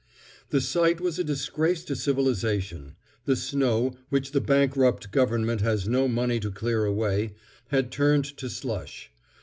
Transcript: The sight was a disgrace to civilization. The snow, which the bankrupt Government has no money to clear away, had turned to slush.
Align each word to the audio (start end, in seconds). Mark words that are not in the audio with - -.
The 0.49 0.61
sight 0.61 0.99
was 0.99 1.19
a 1.19 1.23
disgrace 1.23 1.83
to 1.85 1.95
civilization. 1.95 2.95
The 3.25 3.35
snow, 3.35 3.97
which 4.09 4.31
the 4.31 4.41
bankrupt 4.41 5.11
Government 5.11 5.61
has 5.61 5.87
no 5.87 6.07
money 6.07 6.39
to 6.39 6.49
clear 6.49 6.85
away, 6.85 7.35
had 7.67 7.91
turned 7.91 8.25
to 8.37 8.49
slush. 8.49 9.11